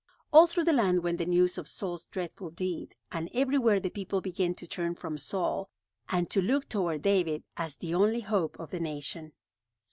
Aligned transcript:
All 0.33 0.47
through 0.47 0.63
the 0.63 0.73
land 0.73 1.03
went 1.03 1.19
the 1.19 1.27
news 1.27 1.59
of 1.59 1.67
Saul's 1.67 2.05
dreadful 2.07 2.49
deed, 2.49 2.95
and 3.11 3.29
everywhere 3.35 3.79
the 3.79 3.91
people 3.91 4.19
began 4.19 4.55
to 4.55 4.65
turn 4.65 4.95
from 4.95 5.15
Saul, 5.19 5.69
and 6.09 6.27
to 6.31 6.41
look 6.41 6.67
toward 6.67 7.03
David 7.03 7.43
as 7.55 7.75
the 7.75 7.93
only 7.93 8.21
hope 8.21 8.57
of 8.59 8.71
the 8.71 8.79
nation. 8.79 9.33